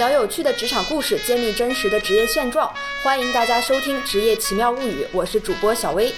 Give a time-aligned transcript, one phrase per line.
[0.00, 2.72] 聊有趣的职场故事，揭秘真实的职业现状。
[3.02, 6.10] 欢迎大家收听《职业奇妙物语》，我是主播小薇。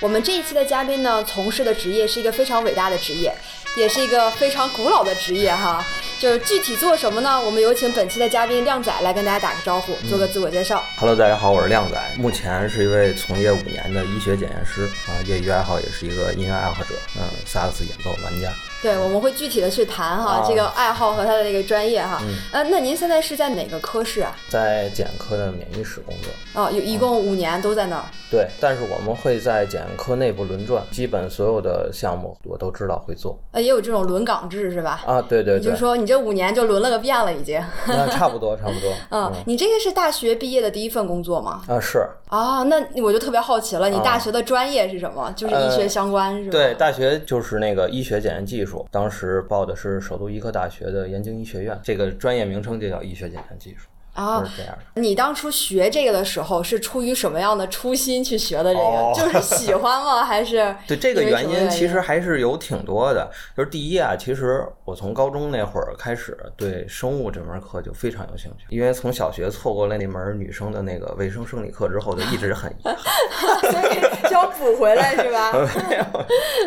[0.00, 3.30] 我们这一期的嘉宾呢，从事的职业是一个非常伟大的职业，
[3.76, 5.84] 也是一个非常古老的职业哈。
[6.18, 7.38] 就是具体做什么呢？
[7.38, 10.82] 我们有请本期的嘉宾靓仔来跟大家打个招呼，做个自我介绍。
[10.96, 18.50] Hello，大家好，我是靓仔，目前是一位从业五年的医学检验师啊，业余爱好也是一个音乐爱好者，嗯，萨克斯演奏玩家。
[18.86, 22.20] 对，我们会具体的去谈哈、啊这个爱好和他的这个专业哈。
[22.22, 24.36] 嗯呃，那您现在是在哪个科室啊？
[24.48, 28.04] 在检验科的免疫室工作，哦，有一共五年都在那儿。
[28.30, 35.02] 对，但是我们会在检验科内部轮转，基本所有的项目我都知道会做呃，也有这种轮岗制是吧？
[35.04, 37.60] 啊，对对对就是，说，你这五年就轮了个遍了，已经。
[37.88, 41.62] 那差不多差不多， 嗯，你这个是大学毕业的第一份工作吗？
[41.66, 45.32] 啊是，啊，那我就特别好奇了，你啊大学的专业是什么？
[45.36, 46.52] 就是医学相关、是吧？
[46.52, 55.00] 对，大学就是那个医学检验技术，当时报的是首都医科大学的燕京医学院，这个专业名称就叫医学检验技术，啊，是这样的。
[55.00, 58.84] 你当初学这个的时候是出于什么样的初心去学的这个？
[58.84, 60.24] 哦就是喜欢吗？
[60.24, 63.30] 还是 对这个原因，其实还是有挺多的。
[63.56, 72.96] 就是第一啊，其实我从高中那会儿开始对生物这门课就非常有兴趣，因为从小学错过了那门女生的那个卫生生理课之后，就一直很遗憾。
[73.70, 75.52] 所以就要补回来是吧？
[75.88, 76.04] 没有，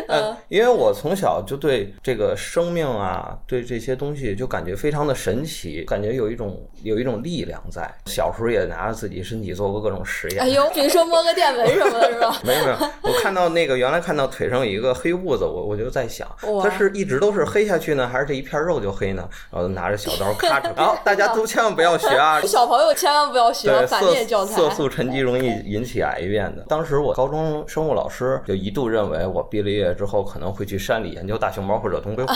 [0.08, 7.90] 嗯，因为我从小就对这个生命啊，对这些东西就感觉非常的神奇，感觉有一种有一种力量在。
[8.06, 10.42] 小时候也拿着自己身体做过各种实验。
[10.42, 12.36] 哎呦，比如说摸个电蚊什么的， 是吧？
[12.44, 16.26] 没有没有，我看到那个原来看到腿上有一个黑痦子，我我就在想，
[16.62, 19.28] 它是一直都是黑下去呢，还是这一片肉就黑呢？
[19.50, 22.40] 然后拿着小刀咔嚓，然 后大家都千万不要学啊！
[22.46, 24.54] 小朋友千万不要学对，反色面教材。
[24.56, 26.62] 色素沉积容易引起癌变的。
[26.68, 32.34] 当时我高中生物老师就一度认为我毕了业之后可能会去山里研究大熊猫或者东北虎。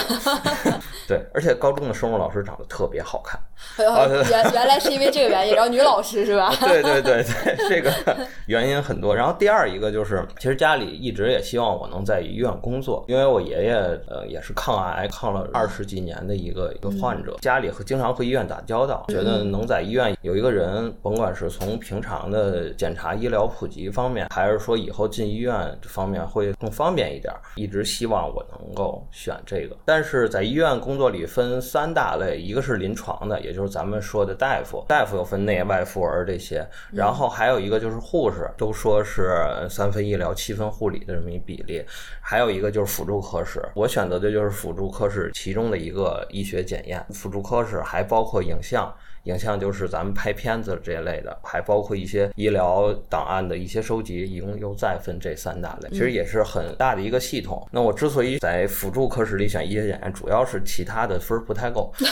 [1.08, 3.40] 对，而且高中的生物老师长得特别好看。
[3.76, 6.54] 呃原原来是因为这个原因，然后女老师是吧？
[6.62, 7.92] 对对对对，这个
[8.46, 9.14] 原因很多。
[9.14, 13.74] 然后第二一个就是，其实家里一直也希望我能在医院工作，因为我爷爷
[14.08, 29.76] 呃也是抗癌抗了二十几年的一个一个患者，家里和经常和医院打交道，觉得能在医院有一个人，甭管是从平常的检查医疗普及方面，还是说以后进医院这方面会更方便一点，一直希望我能够选这个。
[29.84, 39.36] 但是在医院工作里分三大类，一个是临床的，也就是咱们说的大夫，大夫有分内外妇儿这些，然后还有一个就是护士，都说是
[39.68, 41.84] 三分医疗七分护理的这么一比例，
[42.20, 48.94] 还有一个就是辅助科室，我选择的就是辅助科室其中的一个医学检验，辅助科室还包括影像。
[49.24, 57.66] 影像就是咱们拍片子这一类的，还包括一些医疗档案的一些收集，一共又再分这三大类，其实也是很大的一个系统。
[57.70, 61.92] 那我之所以在辅助科室里选医学检验，主要是其他的分儿不太够。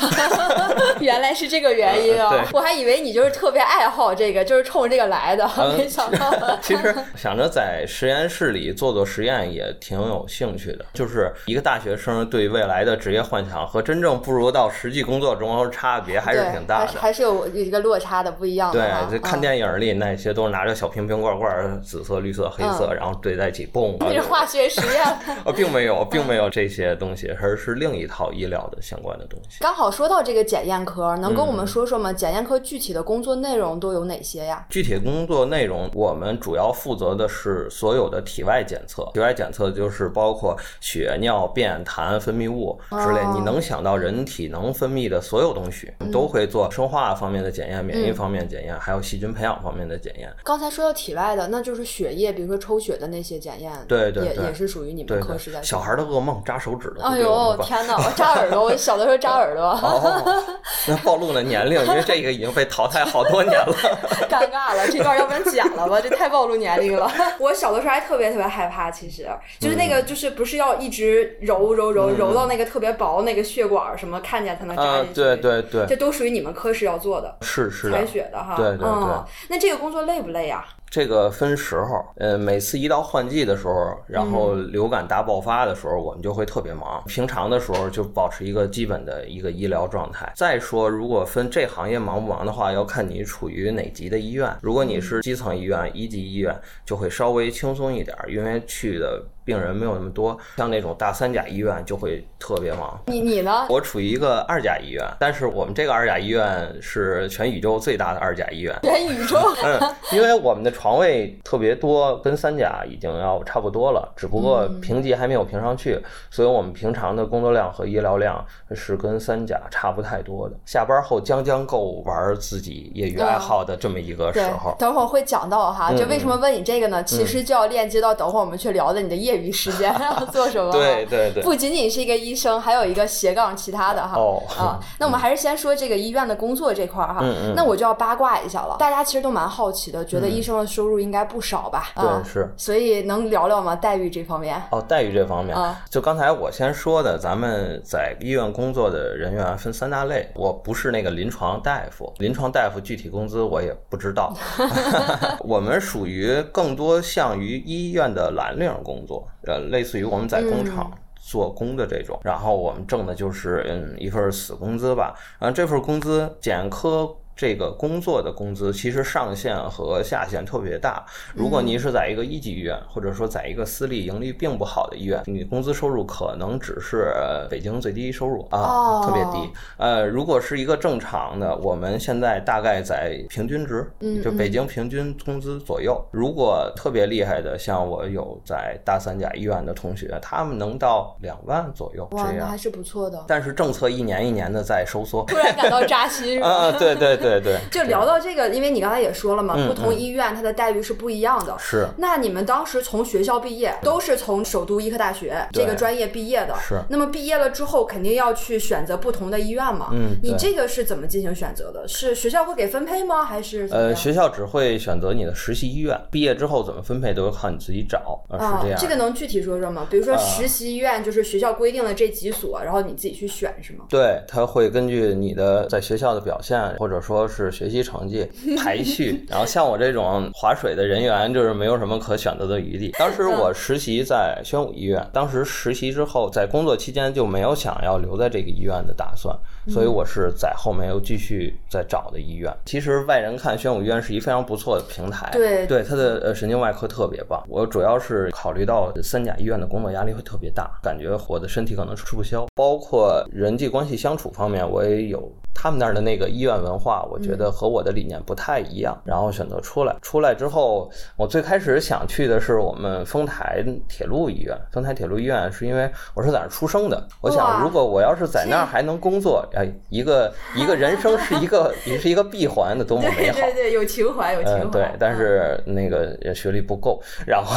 [1.01, 2.49] 原来是这个原因啊！
[2.53, 6.33] 我还以为你就是特别爱好这个，就是冲着这个来的，嗯没想到。
[6.63, 17.02] 其实想着在实验室里做做实验也挺有兴趣的，就是一个大学生对未来的职业幻想和真正步入到实际工作中差别还是挺大的。
[17.03, 23.97] 还是有有一个落差的，不一样的对。，这看嗯电影里那些都是拿着小瓶瓶罐罐，紫色、绿色、黑色，然后堆在一起，嘣！
[23.99, 25.05] 那是化学实验。
[25.45, 29.57] 呃，并没有，并没有这些东西，而是另一套医疗的相关的东西。
[29.59, 32.13] 刚好说到这个检验科，能跟我嗯们说说吗？
[32.13, 34.65] 检验科具体的工作内容都有哪些呀？
[34.71, 39.11] 具体工作内容，我们主要负责的是所有的体外检测。
[39.13, 50.31] 体外检测就是包括血、尿、便、痰、分泌物之类，哦你能想到人体能分泌的所有东西，嗯都会做生化方面的检验、免疫方面检验，还有细菌培养方面的检验。
[50.45, 57.03] 刚才说到体外的，那就是血液，比如说抽血的那些检验，也对对对也是属于你对对们科室在，小孩的噩梦，扎手指的。
[57.03, 57.97] 哎呦天哪！
[57.97, 60.55] 我扎耳朵，我小的时候扎耳朵，哦，
[60.87, 63.75] 那暴露了年龄，因为这个已经被淘汰好多年了。
[64.29, 67.11] 尴尬了，这段要不然剪了吧，这太暴露年龄了。
[67.41, 69.27] 我小的时候还特别特别害怕，其实
[69.59, 75.15] 就是那嗯个就是不是要一直揉揉揉揉到那个特别薄那个血管什么看见才能扎啊进，去。
[75.15, 77.37] 对对对，这都属于你们科室要做的。
[77.41, 78.07] 是是采。
[78.07, 80.67] 血的哈，对对对嗯，那这个工作累不累啊？
[80.93, 87.03] 这个分时候，呃，每次一到换季的时候，然后流感大爆发的时候，我们就会特别忙。
[87.07, 90.31] 平常的时候就保持一个基本的一个医疗状态。
[90.37, 94.55] 再说，如果分这行业忙不忙的话，要看你处于哪级的医院。
[94.61, 96.55] 如果你是基层医院、一级医院，
[96.85, 103.01] 就会稍微轻松一点，因为去的病人没有那么多，像那种大三甲医院就会特别忙。
[103.07, 103.65] 你你呢？
[103.71, 108.79] 我处于一个二甲医院，但是我们这个二甲医院是全宇宙最大的二甲医院。
[108.83, 109.81] 全宇宙，嗯，
[110.13, 115.97] 因为我们的床位特别多，跟三甲已经要差不多了，只不过评级还没有评上去，
[116.29, 120.57] 所以我们平常的工作量和医疗量是跟三甲差不太多的。
[120.67, 124.75] 下班后将将够玩自己业余爱好的这么一个时候。
[124.77, 127.01] 等会儿会讲到哈，就为什么问你这个呢？
[127.05, 130.73] 其实就要链接到等会儿我们去聊的你的业余时间 要做什么。
[130.73, 134.19] 对对对，不仅仅是一个医生，还有一个斜杠其他的哈。
[134.19, 137.21] 哦啊， 那我们还是先说这个医院的工作这块儿哈。
[137.23, 137.55] 嗯嗯。
[137.55, 141.89] 那我就要八卦一下了，大家其实都蛮好奇的，觉得医生的收入应该不少吧？
[141.95, 142.51] 对，是。
[142.57, 143.77] 所以能聊聊吗？
[143.77, 144.61] 待遇这方面？
[144.71, 150.27] 哦，待遇这方面啊，就刚才我先说的，咱们在医院工作的人员分三大类。
[150.35, 154.35] 我不是那个临床大夫，临床大夫具体工资我也不知道。
[155.45, 160.91] 我们属于更多像于医院的蓝领工作，呃，类似于我们在工厂
[161.21, 167.15] 做工的这种，然后我们挣的就是嗯一份死工资吧，然后这份工资减科。
[167.35, 171.05] 这个工作的工资其实上限和下限特别大。
[171.35, 177.13] 如果您是在一个一级医院，或者说在一个私立盈利并不好的医院，你工资收入可能只是
[177.49, 179.51] 北京最低收入啊，特别低。
[179.79, 183.91] 呃，如果是一个正常的，我们现在大概在平均值，
[184.23, 185.99] 就北京平均工资左右。
[186.11, 193.25] 如果特别厉害的，像我有在大三甲医院的同学，他们能到两万左右，这样还是不错的。
[193.27, 196.41] 但是政策一年一年的在收缩，突然感到扎心。
[196.45, 197.22] 啊，对对。
[197.23, 201.57] 对对，就聊到这个，因为你刚才也说了嘛，不同医院它的待遇是不一样的。
[201.59, 201.87] 是。
[201.97, 206.55] 那你们当时从学校毕业，都是从首都医科大学这个专业毕业的。
[206.61, 206.81] 是。
[206.89, 209.91] 那么毕业了之后，肯定要去选择不同的医院嘛。
[209.93, 210.17] 嗯。
[210.23, 211.87] 你这个是怎么进行选择的？
[211.87, 213.25] 是学校会给分配吗？
[213.25, 213.69] 还是？
[213.71, 218.23] 呃，学校只会选择你的实习医院，毕业之后怎么分配都要靠你自己找。
[218.29, 218.81] 啊，是这样。
[218.81, 219.87] 这个能具体说说吗？
[219.91, 223.85] 比如说实习医院就是学校规定的这几所，然后你自己去选是吗？
[223.89, 227.93] 对，他会根据你的在学校的表现，或者说是学习成。
[227.93, 228.27] 成绩
[228.57, 232.91] 排序，然后像我这种划水的人员，就是没有什么可选择的余地。
[232.99, 239.39] 当时我实习在宣武医院，当时实习之后，在工作期间就没有想要留在这个医院的打算，
[239.69, 242.51] 所以我是在后面又继续在找的医院。
[242.65, 247.45] 其实外人看宣武医院是一非常不错的平台，对对，它的呃神经外科特别棒。
[247.47, 255.31] 我主要是考虑到三甲医院的工作压力会特别大，感觉我的身体可能吃不消，包括人际关系相处方面，我也有。
[255.55, 259.95] 他们那儿的那个医院文化，我觉得和我的理念不太一样，然后选择出来。
[260.03, 264.57] 出来之后，我最开始想去的是我们丰台铁路医院。
[264.73, 273.39] 丰台铁路医院是因为我是在那儿出生的，我想如果我要是在那儿还能工作，哎，一个 一个人生是一个也是一个闭环的，多么美好！
[273.39, 274.65] 对对，有情怀，有情怀。
[274.71, 277.55] 对，但是那个学历不够，然后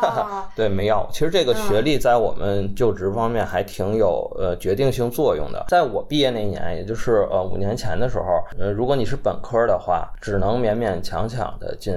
[0.54, 1.08] 对没要。
[1.10, 5.64] 其实这个学历在我们就职方面还挺有呃决定性作用的。
[5.68, 7.37] 在我毕业那年，也就是呃。
[7.42, 11.94] 五年前的时候，呃，如果你是本科的话，只能勉勉强强的进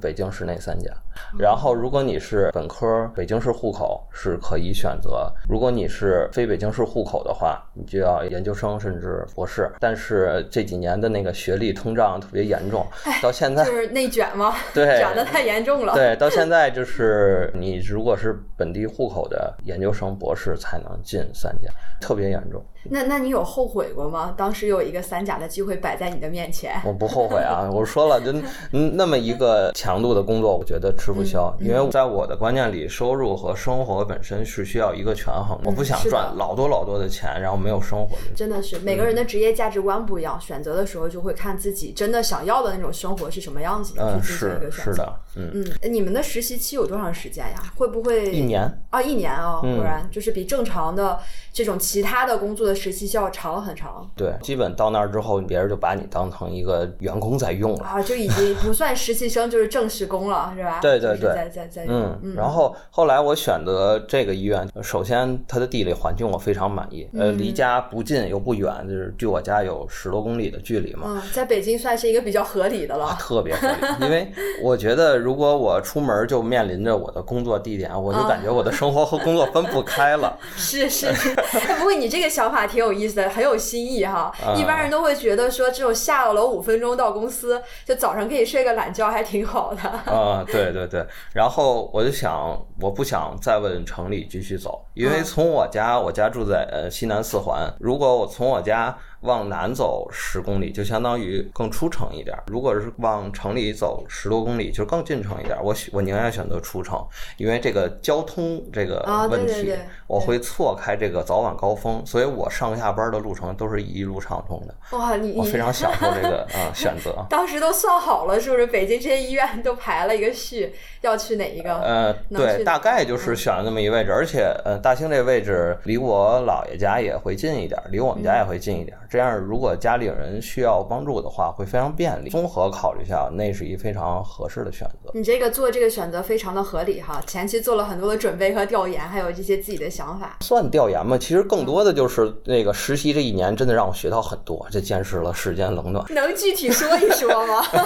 [0.00, 0.90] 北京市内三家。
[1.38, 9.70] 然后，如果你是本科北京市户口，是可以选择；如果你是非北京市户口的话，你就要研究生甚至博士。
[9.80, 12.86] 但是这几年的那个学历通胀特别严重，
[13.22, 14.54] 到现在就是内卷吗？
[14.74, 15.94] 对，卷的太严重了。
[15.94, 22.62] 对，到现在就是你如果是本地户口的研究生、博士才能进三甲，特别严重。
[22.88, 24.32] 那那你有后悔过吗？
[24.36, 27.68] 当时有一个三甲的机会摆在你的面前，我不后悔啊！
[27.72, 28.32] 我说了， 就
[28.70, 31.54] 那么一个强度的工作，我觉得吃不消。
[31.60, 35.60] 因为在我的观念里，收入和生活本身是需要一个权衡。
[35.64, 38.16] 我不想赚老多老多的钱，然后没有生活。
[38.34, 44.92] 真的是每个人的职业价值观不一样，选择的时候就会看自己真的想要的那种生活是什么样子的，去进行一个选择。
[44.92, 45.92] 是的，嗯嗯。
[45.92, 47.72] 你们的实习期有多长时间呀？
[47.76, 49.02] 会不会一年啊？
[49.02, 51.18] 一年啊，果然就是比正常的
[51.52, 53.56] 这种其他的工作的实习期要长。
[53.56, 60.78] 很长，对，基本到那儿之后，别人就把你当成一个员工在用了啊，就已经不算实习生，就是正式工了，是吧？
[60.82, 71.04] 对对对，在在在，嗯，然后后来我选择这个医院，首先它的地理环境我非常满意，呃，离家不近又不远，就是距我家有十多公里的距离嘛。
[71.06, 74.30] 嗯，在北京算是一个比较合理的了，特别合理，因为
[74.62, 80.38] 我觉得如果我出门就面临着我的工作地点，我就感觉我的生活和工作分不开了。
[80.56, 81.12] 是是，
[81.78, 83.56] 不过你这个想法挺有意思的，很有。
[83.66, 89.82] 新意哈，一般人都会觉得说这种下了楼五分钟到公司，就早上可以睡个懒觉，还挺好的。
[90.12, 91.04] 啊，对对对。
[91.32, 105.56] 然后我就想，我不想再问城里继续走，因为从我家，我家住在呃西南四环，如果我从我家往南走十公里，就相当于更出城一点；如果是往城里走十多公里，就更进城一点。
[105.62, 107.04] 我我宁愿选择出城，
[107.36, 109.74] 因为这个交通这个问题，
[110.06, 114.96] 我会错开这个早晚高峰，所以我上下班的路程都是一路畅通的。
[114.96, 117.24] 哇，你我非常享受这个啊选择。
[117.30, 118.66] 当时都算好了，是不是？
[118.66, 121.74] 北京这些医院都排了一个序，要去哪一个？
[121.78, 128.96] 呃，对，大概就是选了那么一位置，而且呃，大兴这位置离我姥爷家也会近一点，离我们家也会近一点。
[129.08, 132.28] 这样，如果家里有人需要帮助的话，会非常便利。
[132.28, 135.05] 综合考虑下，那是一非常合适的选择。
[135.14, 140.36] 你这个做这个选择非常的合理哈，前期做了很多的准备和调研，还有这些自己的想法。
[140.40, 141.16] 算调研吗？
[141.18, 146.04] 其实更多的就是那个实习这一年，真的让我学到很多，这见识了世间冷暖。
[146.12, 147.64] 能具体说一说吗？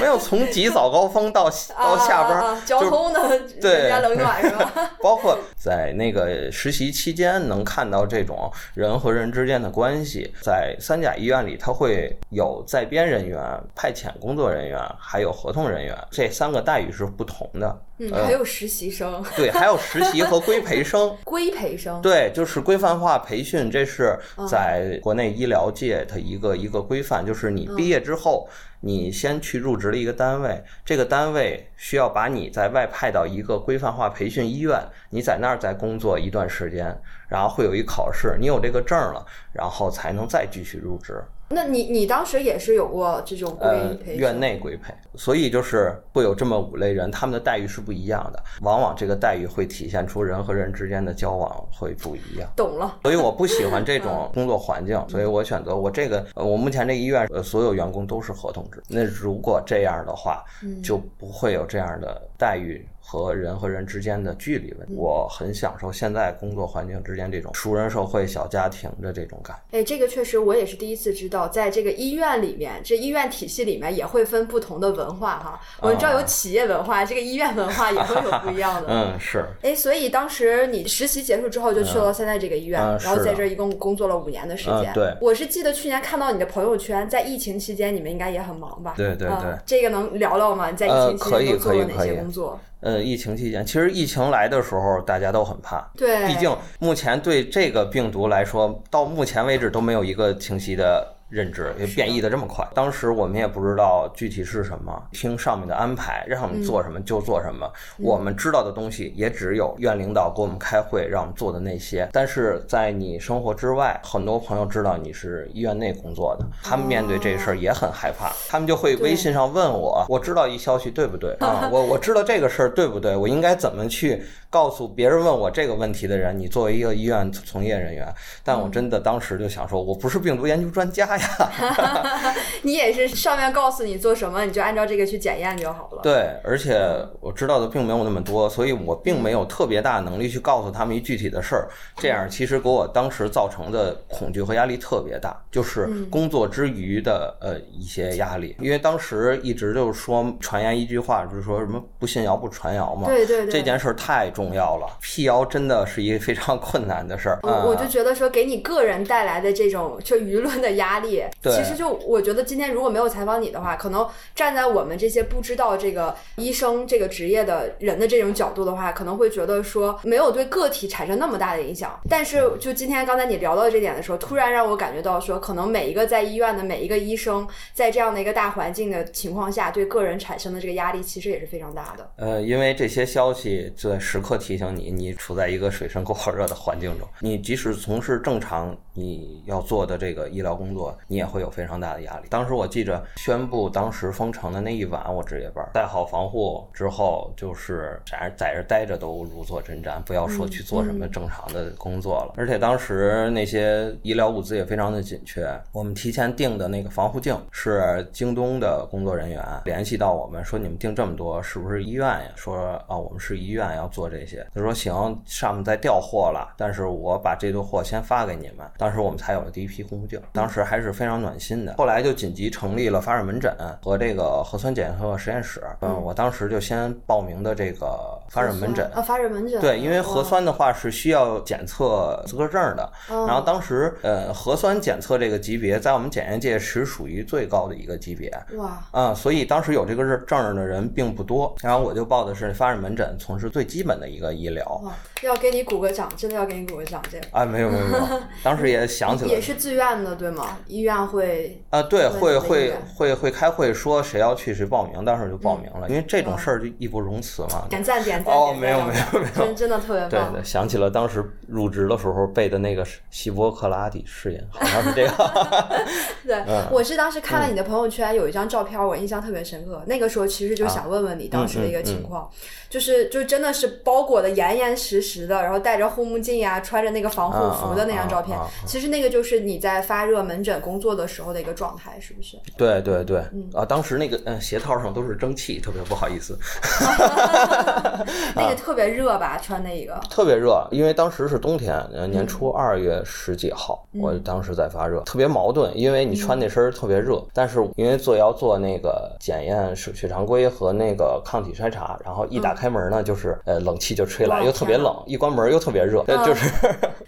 [0.00, 4.72] 没有从挤早高峰到到下班，交通的对冷暖是吧？
[5.02, 10.32] 包括在那个实习期间，能看到这种人和人之间的关系。
[10.42, 13.40] 在三甲医院里，他会有在编人员、
[13.74, 17.82] 派遣工作人员，还有合同人员，这三个待遇是不同的。
[17.98, 21.14] 嗯，还有实习生，对，还有实习和规培生。
[21.24, 28.48] 规培生，对，就是规范化培训，这是在国内医疗界的一个一个规范，就是你毕业之后。
[28.82, 41.22] 你先去入职了一个单位，这个单位需要把你在外派到一个规范化培训医院，你在那儿再工作一段时间，然后会有一考试，你有这个证了，然后才能再继续入职。
[41.52, 43.68] 那你你当时也是有过这种规
[44.04, 52.48] 培，院内规培，所以就是会有这么五类人，他们的待遇是不一样的，往往这个待遇会体现出人和人之间的交往会不一样。
[52.54, 52.98] 懂了。
[53.02, 58.80] 所以我不喜欢这 种工作环境，所以我选择我这个，我目前这医院呃所有员工都是合同制。
[58.86, 60.44] 那如果这样的话，
[60.84, 62.86] 就不会有这样的待遇。
[63.10, 69.60] 和人和人之间的距离问题，我很享受现在工作环境之间这种熟人社会、小家庭的这种感。
[69.72, 75.60] 哎，这个确实我也是第一次知道，在这个医院里面，这医院体系里面也会分不同的文化哈。
[75.80, 78.86] 我们知道有企业文化，这个医院文化也会有不一样的。
[78.94, 79.44] 嗯，是。
[79.62, 84.92] 哎，所以当时你实习结束之后就去了现在这个医院，然后在这一共工作了五年的时间。
[84.94, 85.12] 对。
[85.20, 88.94] 我是记得去年看到你的朋友圈，在疫情期间你们应该也很忙吧？
[88.96, 89.58] 对对对。
[89.66, 90.70] 这个能聊聊吗？
[90.70, 92.60] 你在疫情期间都做了哪些工作？
[92.80, 95.90] 呃，疫情期间，其实疫情来的时候，大家都很怕。
[95.96, 101.16] 对，毕竟目前对这个病毒来说，到目前为止都没有一个清晰的。
[101.30, 107.70] 认知也变异的这么快，当时我们也不知道具体是什么，听上面的安排，让我们做什么就做什么。
[107.98, 112.08] 我们知道的东西也只有院领导给我们开会让我们做的那些。
[112.12, 121.68] 但是在你生活之外，很多朋友知道你是医院内工作的，他们面对这事儿也很害怕，他们就会微信上问我，我知道一消息对不对啊？
[121.72, 123.14] 我我知道这个事儿对不对？
[123.14, 124.20] 我应该怎么去
[124.50, 126.36] 告诉别人问我这个问题的人？
[126.36, 131.19] 你作为一个医院从业人员，但我真的当时就想说，我不是病毒研究专家。
[132.62, 136.00] 你也是上面告诉你做什么，你就按照这个去检验就好了。
[136.02, 136.80] 对，而且
[137.20, 141.68] 我知道的并没有那么多，所以我并没有特别大的能力去告诉他们一具体的事儿。
[141.96, 148.56] 这样其实给我当时造成的恐惧和压力特别大，就是工作之余的呃一些压力。
[148.60, 153.08] 因为当时一直就是说传言一句话，就是说什么不信谣不传谣嘛。
[153.08, 157.38] 对对对，这件事儿太重要了，辟谣真的是一个非常困难的事儿。
[157.42, 161.09] 我我就觉得说给你个人带来的这种就舆论的压力。
[161.42, 171.98] 其实就我觉得今天如果没有采访你的话，可能站在我们这些不知道这个医生这个职业的人的这种角度的话，可能会觉得说没有对个体产生那么大的影响。
[172.08, 182.10] 但是就今天刚才你聊到这点的时候，突然让我感觉到说，可能每一个在医院的每一个医生，在这样的一个大环境的情况下，对个人产生的这个压力其实也是非常大的。
[182.16, 190.96] 呃，因为这些消息就在时刻提醒你，你处在一个水深火热的环境中，你即使从事正常你要做的这个医疗工作。
[191.06, 192.26] 你也会有非常大的压力。
[192.30, 202.34] 当时我记着宣布当时封城的那一晚，我值夜班，带好防护之后，就是在在这待着都如坐针毡，不要说去做什么正常的工作了。
[202.36, 212.30] 而且当时那些医疗物资也非常的紧缺，我们提前订的那个防护镜是京东的工作人员联系到我们说，你们订这么多是不是医院呀？
[212.36, 214.46] 说啊，我们是医院要做这些。
[214.54, 218.66] 他说行，上面在调货了，但是我把这堆货先发给你们。
[218.76, 220.90] 当时我们才有了第一批护镜，当时还是。
[221.00, 225.62] 非常暖心的，后来就紧急成立了发热门诊和这个核酸检测实验室。
[225.80, 229.60] 嗯，我当时就先报名的这个发热门诊啊，发热门诊。
[229.60, 232.92] 对，因为核酸的话是需要检测资格证的。
[233.08, 238.30] 然后当时呃，核酸检测这个级别在我们检验界是属于最高的一个级别。
[238.56, 238.82] 哇！
[238.92, 241.54] 嗯，所以当时有这个证证的人并不多。
[241.62, 244.66] 然后我就报的是发热门诊，从事最基本的一个医疗。
[244.84, 244.92] 哇！
[245.22, 247.26] 要给你鼓个掌，真的要给你鼓个掌，这个。
[247.30, 250.58] 啊，没有没有没有， 当时也想起来也是自愿的，对吗？
[250.66, 257.66] 医院会啊，对，会会会会开会说谁要去谁报名，当时就报名了，因为这种事儿就义不容辞嘛。
[257.68, 258.34] 点赞点赞。
[258.34, 260.32] 哦，没有没有没有，真真的特别棒。
[260.32, 265.30] 对对，想起了当时入职的时候背的那个希波克拉底誓言，好像是这个。
[266.24, 269.82] 对，嗯我是当时看了你的朋友圈，有一张照片，我印象特别深刻。
[269.86, 272.30] 那个时候其实就想问问你当时的一个情况，
[272.68, 278.38] 就是就真的是包裹的严严实实的，然后戴着护目镜呀、穿着那个防护服的那张照片。
[278.66, 282.36] 其实那个就是你在发热门诊工作的时候的一个状态，是不是？
[282.56, 283.18] 对对对，
[283.54, 286.38] 啊，当时那个嗯鞋套上都是蒸汽，特别不好意思，
[288.34, 289.98] 那个特别热吧，穿那个。
[290.10, 294.00] 特别热，因为当时是冬天，呃，年初二月十几号，嗯。
[294.00, 306.50] 我当时在发热，特别矛盾，因为你穿那身特别热，但是因为做要做那个检验血血常规和那个抗体筛查，然后一打开门呢，就是呃冷气就吹来，又特别冷，一关门又特别热，呃 就是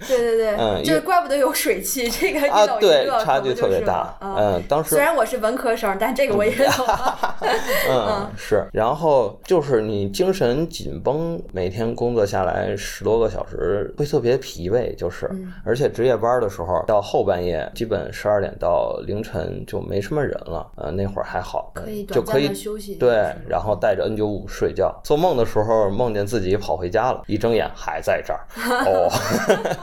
[0.07, 6.87] 对对对，嗯就是怪不得有水汽，这个一啊对，差距特别大，嗯，当时虽然我是文科生，但这个我也懂。
[7.91, 28.41] 嗯，是，然后就是你精神紧绷，每天工作下来十多个小时，会特别疲惫，就是，嗯而且值夜班的时候，到后半夜，基本十二点到凌晨就没什么人了，呃，那会儿还好，可以就可以短暂休息对，然后带着 N 九五睡觉，做梦的时候梦见自己跑回家了，一睁眼还在这儿，
[28.87, 29.11] 哦，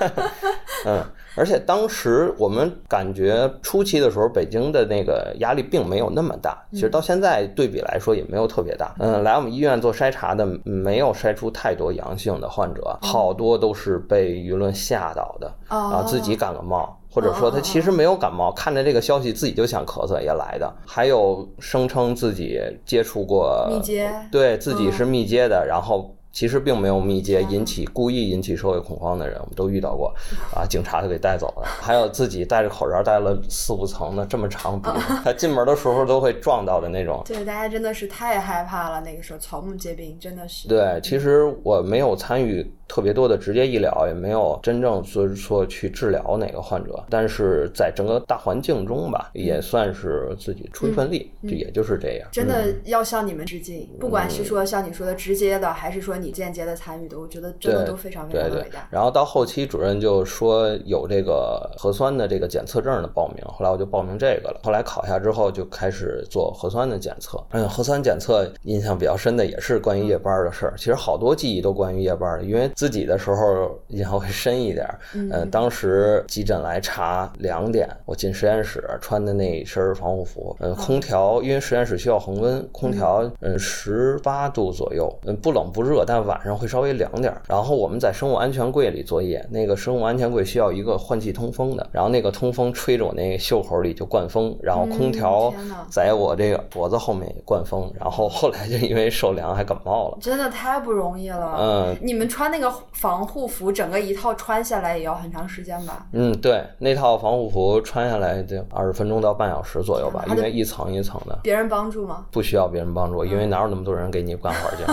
[0.88, 1.04] 嗯。
[1.36, 6.57] 而且当时我们感觉初期的时候，北京的那个压力并没有那么大。
[6.71, 8.93] 其实到现在对比来说也没有特别大。
[9.00, 16.95] 嗯，来我们医院做筛查的没有筛出太多阳性的患者，好多都是被舆论吓到的啊，哦自己感个冒。
[17.12, 30.13] 或者说他其实没有感冒，看着这个消息自己就想咳嗽也来的，还有声称自己接触过密接对自己是密接的，然后其实并没有密接，引起故意引起社会恐慌的人，我们都遇到过，
[30.55, 31.63] 啊，警察就给带走了。
[31.65, 34.89] 还有自己戴着口罩戴了四五层的这么长鼻，
[35.24, 37.21] 他进门的时候都会撞到的那种。
[37.25, 40.67] 对，大家真的是太害怕了，那个时候草木皆兵，真的是。
[40.67, 52.29] 对，其实我没有参与特别多的直接医疗，也没有真正说说去治疗哪个患者，但是在整个大环境中吧，也算是自己出一份力，就也就是这样。
[52.31, 58.88] 真的要向你们致敬，不管是说像你说的直接的，还是说你间接的参与的，我觉得真的都非常非常的伟大。
[58.92, 64.60] 然后到后期，主任就说有这个核酸的这个检测证的报名，后来我就报名这个了。
[64.64, 67.44] 后来考下之后，就开始做核酸的检测。
[67.51, 70.74] 嗯，核酸检测印象比较深的也是关于夜班的事儿。
[70.77, 74.88] 其实好多记忆都关于夜班的，因为自己的时候印象会深一点。
[75.14, 87.39] 嗯，当时急诊来查两点，我进实验室穿的那身防护服，嗯，空调因为实验室需要恒温，空调嗯十八度左右，嗯不冷不热，但晚上会稍微凉点儿。
[87.48, 95.53] 然后我们在生物安全柜里作业，那个生物安全柜需要一个换气通风的，然后那个通风吹着我那袖口里就灌风，然后空调
[95.87, 100.17] 在我这个脖子后面也灌风，然后后来就因为受凉还感冒了。
[100.19, 101.55] 真的太不容易了。
[101.59, 106.07] 嗯，你们穿那个防护服，整个一套穿下来也要很长时间吧？
[106.13, 111.37] 嗯，对，那套防护服穿下来得二十分钟到半小时左右吧，因为一层一层的。
[111.43, 112.25] 别人帮助吗？
[112.31, 114.83] 不需要别人帮助，因为哪有那么多人给你干活去，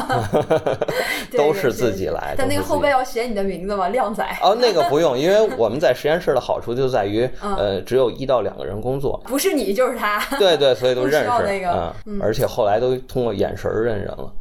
[0.48, 1.05] 对
[1.36, 2.34] 都是自己来。
[2.36, 3.88] 但那个后背要写你的名字吗？
[3.88, 4.24] 靓仔。
[4.42, 10.18] 哦，那个不用，因为我们在实验室的好处就在于，嗯呃，只有一到两个人工作，不是你就是他。
[10.38, 14.32] 对对，所以都 认识，那个嗯，而且后来都通过眼神认人了。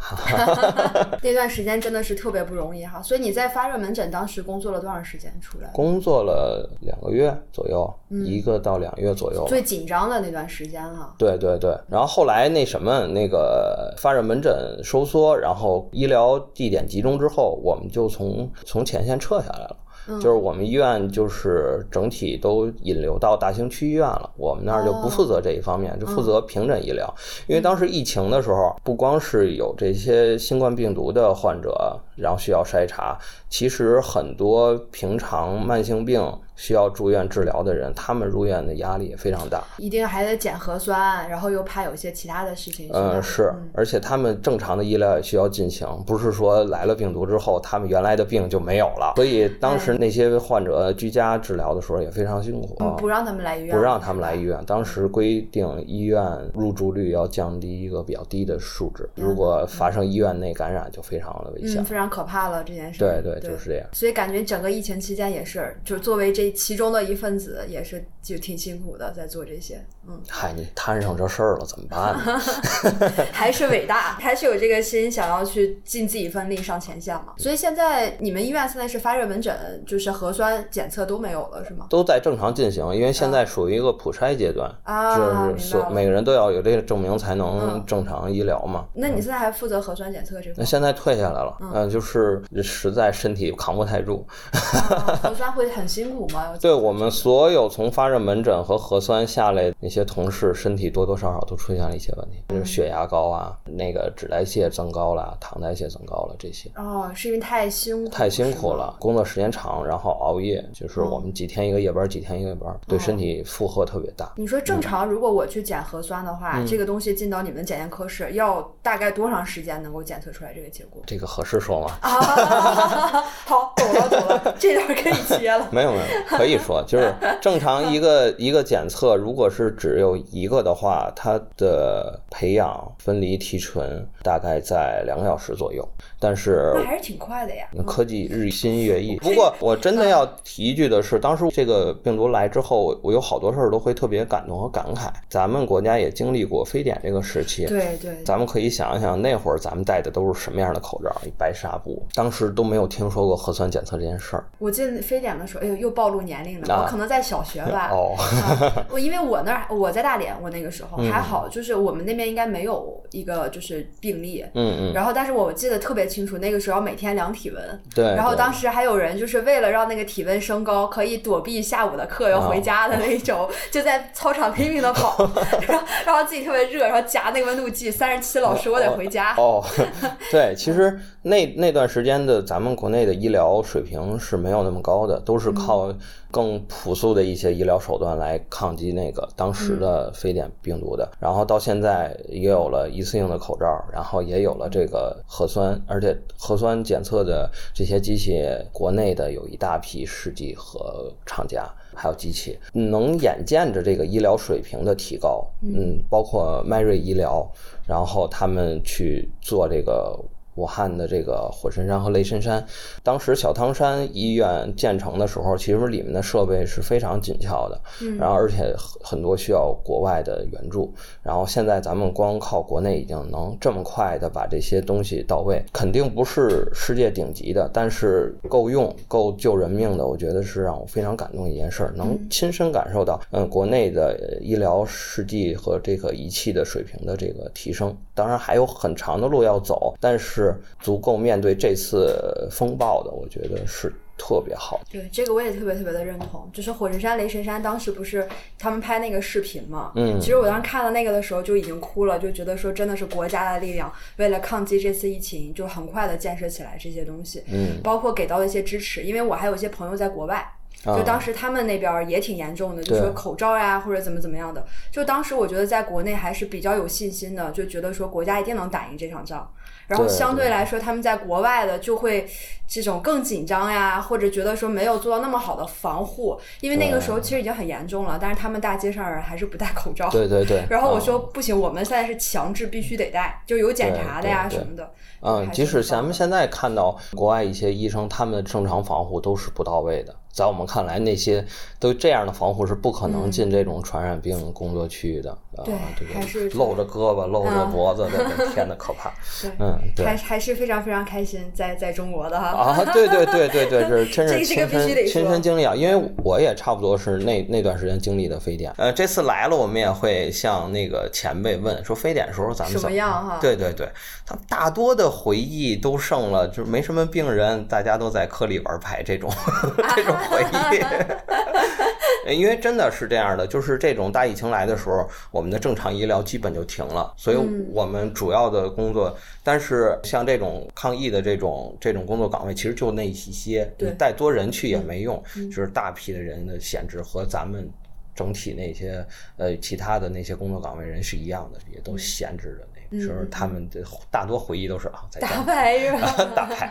[1.22, 5.70] 那段时间真的是特别不容易哈，所以你在发热门诊当时工作了多长时间出来？
[5.74, 9.46] 工作了两个月左右，嗯一个到两个月左右。
[9.48, 11.14] 最紧张的那段时间哈。
[11.18, 19.78] 对对对，然后后来那什么，那个发热门诊收缩，然后医疗地点集中之后，我们就从从前线撤下来了。
[20.08, 27.12] 就是我们医院就是整体都引流到大兴区医院了，我们那儿就不负责这一方面，就负责平诊医疗。
[27.48, 33.18] 因为当时疫情的时候，不光是有这些新冠病毒的患者，然后需要筛查，
[33.50, 36.22] 其实很多平常慢性病
[36.56, 39.64] 需要住院治疗的人，他们入院的压力也非常大。
[39.78, 42.90] 一定还得检核酸，然后又怕有一些其他的事情。
[42.94, 49.14] 嗯，是，而且他们正常的医疗也需要进行，不是说来了病毒之后，他们原来的病就没有了。
[49.16, 54.64] 所以当时那些患者居家治疗的时候也非常辛苦不让他们来医院，不让他们来医院。
[54.66, 61.86] 当时规定医院入住率要降低一个比较低的数值，如果发生医院内感染，就非常的危险嗯，。
[61.86, 63.00] 非常可怕了这件事。
[63.00, 63.86] 对对，就是这样。
[63.92, 69.84] 所以感觉整个疫情期间也是，就作为这这其中的一份子，也是就挺辛苦的，在做这些。
[70.08, 72.40] 嗯，嗨，你摊上这事儿了，怎么办呢？
[73.34, 77.34] 还是伟大，还是有这个心，想要去尽自己一份力上前线嘛。
[77.38, 81.88] 所以现在你们医院现在是发热门诊，就是核酸检测都没有了，是吗？
[81.90, 88.86] 都在正常进行，因为现在属于一个普筛阶段，啊就是每个人都要有这个证明才能正常医疗嘛。
[88.94, 90.54] 那你现在还负责核酸检测这块？
[90.58, 94.24] 那现在退下来了，嗯、就是实在身体扛不太住。
[94.52, 96.54] 啊 核酸会很辛苦吗？
[96.62, 106.70] 对我们所有从发热门诊和核酸下来那些同事，身体多多少少都出现了一些问题，就是血压高啊，那个脂代谢增高了，糖代谢增高了这些。
[106.76, 114.32] 哦，是因为太辛苦，太辛苦了，工作时间长，然后熬夜，就是我们几天一个夜班，几天一个夜班，对身体负荷特别大。
[114.36, 121.02] 你说正常，如果我去检核酸的话，嗯这个东西进到你们检验科室要大概多长时间能够检测出来这个结果？
[121.08, 121.90] 这个合适说吗？
[123.16, 125.68] 啊， 好，懂了懂了，这段可以接了。
[125.72, 135.88] 没有没有，可以说就是正常一个 一个检测，如果是只有一个的话，它的培养、分离、提纯大概在两个小时左右。
[136.26, 137.68] 但是那还是挺快的呀。
[137.86, 139.16] 科技日新月异。
[139.18, 145.12] 不过我真的要提一句的是，当时这个病毒来之后，我有好多事儿都会特别感动和感慨。
[145.30, 151.16] 咱们国家也经历过非典这个时期，对对，咱们可以想一想，那会儿咱们戴的都是什么样的口罩？
[151.24, 154.44] 一白纱布，当时都没有听说过核酸检测这件事儿。
[154.58, 157.92] 我记得非典的时候，哎呦，又暴露年龄了，啊我可能在小学吧。
[157.92, 164.44] 哦，啊 我因为我那儿我在大连，我那个时嗯候还好，就是我们那边应该没有一个就是病例。
[164.54, 167.82] 嗯嗯，然后，但是我记得特别清楚，那个时候要每天量体温。
[167.96, 168.06] 对。
[168.06, 175.18] 然后当时还有人就是为了让那个体温升高，可以躲避下午的课要回家的那种，就在操场拼命的跑，
[175.68, 179.34] 然后然后自己特别热，然后夹那个温度计，三十七老师我得回家。
[179.38, 179.64] 哦，
[180.30, 185.92] 对，其实那那段时间的咱们国内的医疗水平是没有那么高的，都是靠
[186.30, 191.10] 更朴素的一些医疗手段来抗击那个当时的非典病毒的。
[191.18, 196.05] 然后到现在也有了一次性的口罩，然后也有了这个核酸，而且
[196.38, 201.66] 核酸检测的这些机器，国内的有一大批试剂和厂家。
[201.98, 207.50] 还有机器，能眼见着这个医疗水平的提高，嗯，包括迈瑞医疗，
[207.88, 210.20] 然后他们去做这个
[210.56, 212.66] 武汉的这个火神山和雷神山。
[213.04, 217.80] 当时小汤山医院建成的时候，其实里面的设备是非常紧俏的，
[218.18, 220.94] 然后而且很很多需要国外的援助。
[221.24, 237.96] 然后现在咱们光靠国内已经能这么快的把这些东西到位，肯定不是世界顶级的，但是够用、够救人命的，我觉得是让我非常感动一件事儿，能亲身感受到，嗯，国内的呃医疗试剂和这个仪器的水平的这个提升。
[238.14, 240.45] 当然还有很长的路要走，但是
[240.80, 244.86] 足够面对这次风暴的，我觉得是特别好的。
[244.92, 248.28] 对这个我也特别特别的认同，就是火神山、雷神山当时不是
[248.58, 260.46] 他们拍那个视频嘛，嗯其实我当时看到那个的时候就已经哭了，就觉得说真的是国家的力量，为了抗击这次疫情，就很快的建设起来这些东西，嗯，包括给到的一些支持，因为我还有一些朋友在国外。
[260.86, 264.64] 就当时他们那边也挺严重的，就说口罩呀或者怎么怎么样的。
[264.92, 269.52] 就当时我觉得在国内还是比较有信心的，就觉得说国家一定能打赢这场仗。
[269.88, 270.50] 然后相对对。
[270.50, 272.28] 来说，他们在国外的就会
[272.68, 280.10] 这种更紧张呀，或者觉得说没有做到那么好的防护，因为那个时候其实已经很严重了，但是他们大街上人还是不戴口罩。
[280.10, 280.66] 对对对。
[280.70, 284.92] 然后我嗯说不行，我们现在是强制必须得戴，就有检查的呀什么的。
[285.22, 290.16] 嗯，即使咱们现在看到国外一些医生，他们的正常防护都是不到位的。
[290.32, 291.44] 在我们看来，那些
[291.80, 295.32] 都这样的防护是不可能进这种传染病工作区域的。
[295.32, 299.14] 啊，对这还是露着胳膊、露着嗯脖子的， 天呐，可怕。
[299.42, 300.16] 对，嗯，对还。
[300.18, 302.52] 还是非常非常开心在在中国的哈。
[302.58, 305.76] 啊，对对对对对，这真是亲身必须得说亲身经历啊！
[305.76, 308.72] 因为我也差不多是那那段时间经历的非典。
[308.78, 313.38] 呃，这次来了，我们也会向那个前辈问说，非典时候咱们怎么样哈？
[313.42, 313.88] 对对对，
[314.26, 319.30] 他大多的回忆都剩了，就是没什么病人，大家都在科里玩牌这种
[319.96, 320.84] 这种回忆。
[322.34, 337.70] 因为真的是这样的，就是这种大疫情来的时候，我们的正常医疗基本就停了，所以嗯我们主要的工作，但是像这种抗疫的这种这种工作岗位，其实就那一些，对你带多人去也没用，嗯就是大批的人的闲置和咱们。
[338.18, 346.26] 整体那些呃其他的那些工作岗位人是一样的，也都闲置的那个时候，嗯他们的大多回忆都是啊在打牌是吧？
[346.36, 346.70] 打牌，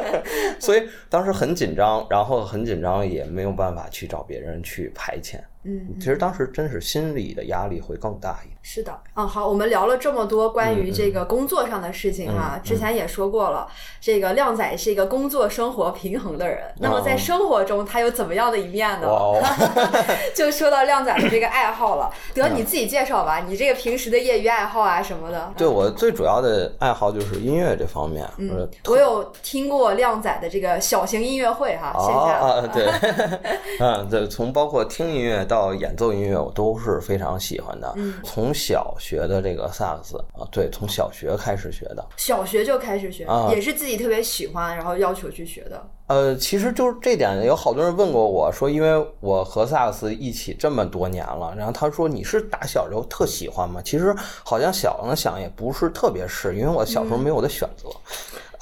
[0.60, 8.56] 所以当时很紧张，然后很紧张，也没有办法去找别人去排遣，嗯，其实当时真是心理的压力会更大一点。
[8.62, 13.68] 是的，嗯，好，我们聊了这么多关于这个工作上的事情哈、嗯嗯之前也说过了，
[14.00, 16.58] 这个靓仔是一个工作生活平衡的人。
[16.78, 19.06] 那么在生活中，他有怎么样的一面呢？
[19.06, 19.40] 哦，
[20.34, 25.52] 就说到靓仔的这个爱好了，得嗯你自己介绍吧，你这个平时的业余爱好啊什么的。
[25.56, 28.24] 对我最主要的爱好就是音乐这方面。
[28.24, 32.68] 呃嗯，我有听过靓仔的这个小型音乐会哈，线下啊，的。
[32.74, 33.40] 对，
[33.80, 37.92] 嗯，对，从包括听音乐到演奏音乐，我都是非常喜欢的。
[37.96, 42.04] 嗯从小学的这个萨克斯啊，对，从小学开始学的。
[42.16, 45.88] 小学就开始学，啊也是自己特别喜欢，然后要求去学的。
[46.08, 53.80] 呃，其实就是这点，有好多人问过我说，因为我和萨克斯一起这么多年了，然后他说你是打小就特喜欢吗？
[53.84, 54.14] 其实
[54.44, 57.88] 好像小了想也不是特别是，因为我小时候没有的选择。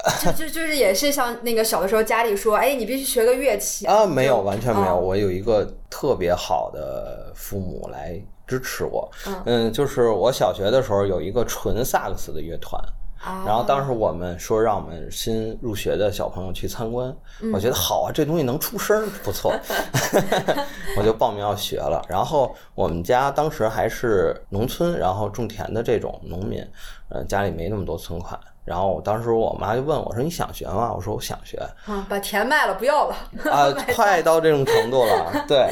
[0.23, 4.97] 就就就是也是像那个小的时候家里说，哎，你必须学个乐器啊，没有，完全没有。
[4.97, 9.11] 哦我有一个特别好的父母来支持我。
[9.27, 12.79] 嗯嗯，就是我小学的时候有一个纯萨克斯的乐团，
[13.19, 19.55] 啊然后当时我们说让我们新入学的小朋友去参观，嗯我觉得好啊，这东西能出声儿，不错，
[20.99, 22.05] 我就报名要学了。
[22.09, 26.63] 然后我们家当时还是农村，然后种田的这种农民，
[27.09, 28.39] 呃，家里没那么多存款。
[28.65, 33.17] 然后我当时我妈就问我说：“你想学吗？”我说：“我想学。”啊，把田卖了不要了。
[33.51, 35.69] 啊， 快到这种程度了， 对。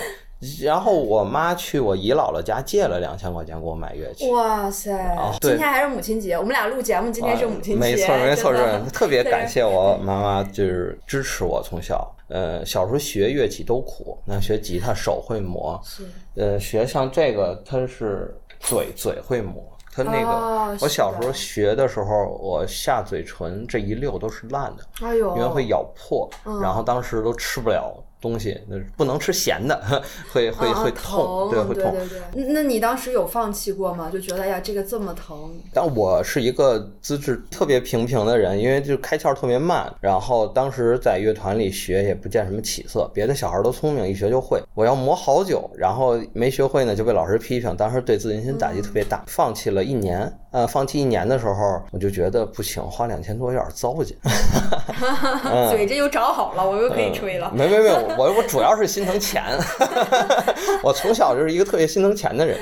[0.60, 4.92] 然后我妈去我姨姥姥家借了两千块钱给我买乐器，哇塞！
[4.92, 12.12] 啊今天还是母亲节，我们俩录节目，今天是母亲节，没错没错，是特别感谢我妈妈，就是支持我从小。
[12.26, 15.80] 呃，小时候学乐器都苦，那学吉他手会磨，
[16.34, 19.62] 呃，学像这个它是嘴嘴会磨，
[19.94, 26.60] 它那个、哦我小时候学的时候，我下嘴唇这一溜都是烂的，哎呦，因为会咬破，嗯。
[26.62, 31.92] 然后当时都吃不了东西，那不能吃咸的， 会会啊会痛，对，会痛。
[31.92, 32.52] 对对对。
[32.52, 34.08] 那你当时有放弃过吗？
[34.10, 44.62] 就觉得哎呀，这个这么疼，但我是一个资质特别平平的人，因为就开窍特别慢，然后当时在乐团里学也不见什么起色，别的小孩都聪明，一学就会。
[44.74, 50.32] 我要磨好久，然后没学会呢就被老师批评，当时对自信心打击特别大，放弃了一年。
[50.52, 54.16] 呃，放弃一年的时候，我就觉得不行，花两千多有点糟践。
[55.70, 57.50] 嘴这又长好了，我又可以吹了。
[57.54, 59.42] 没没没有，我我主要是心疼钱，
[60.84, 62.58] 我从小就是一个特别心疼钱的人。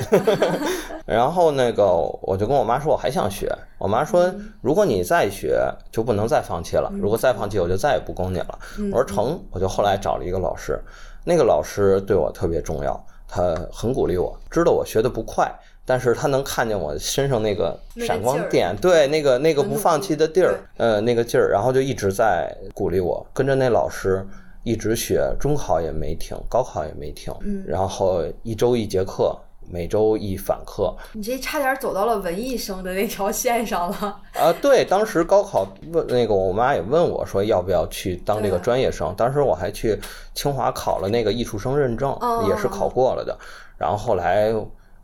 [1.05, 1.85] 然后那个
[2.22, 8.59] 我就跟我妈说我还想学，我妈说如果你再学就不能再放弃了，如果再放弃我就再也不供你了。
[8.92, 10.81] 我说成，我就后来找了一个老师，
[11.24, 15.51] 那个老师对我特别重要，他很鼓励我，知道我学的不快。
[15.87, 24.25] 但是他能看见我身上那个闪光点，对那个那个不放弃的地儿，呃，那个劲儿，然后就一直在鼓励我，跟着那老师
[24.62, 29.37] 一直学，中考也没停，高考也没停，嗯然后一周一节课，
[29.70, 34.20] 每周一返课，你这差点走到了文艺生的那条线上了。
[34.35, 39.98] 啊，对，当时高考问那个我妈也问我说要不要去当这个专业生，当时我还去
[40.35, 43.38] 清华考了那个艺术生认证，哦也是考过了的，
[43.78, 44.52] 然后后来。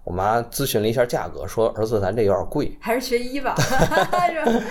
[0.07, 2.71] 我妈咨询了一下价格，说：“儿子，咱这有点贵。
[2.81, 3.57] 还是学医吧？”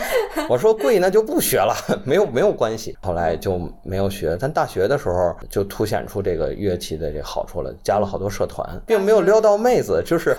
[0.47, 10.37] 我说：“贵那就不学了，没有没有关系。”后来就没有学，但大学的时候就凸显出这个乐器的这好处了，加了好多社团，并没有撩到妹子，就是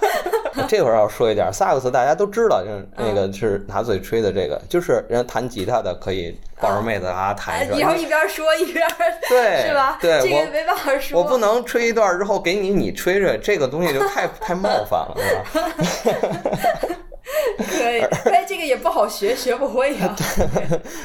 [0.68, 7.80] 这会儿要说一点，萨克斯大家都知道，就是那个是拿嘴吹的这个，就是人家弹吉他的可以抱着妹子啊弹一段。
[7.80, 8.86] 然后一边说一边
[9.28, 9.98] 对 是吧？
[10.00, 11.20] 对这个我没办法说。
[11.20, 15.14] 我不能吹一段之后给你你吹吹，这个东西就太 太冒犯了，
[15.84, 16.16] 是吧？
[17.58, 20.14] 可以，但，这个也不好学，学不会呀。